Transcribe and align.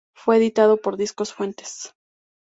Fue 0.15 0.37
editado 0.37 0.77
por 0.77 0.97
Discos 0.97 1.31
Fuentes. 1.31 1.93